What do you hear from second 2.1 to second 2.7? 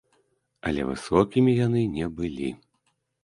былі.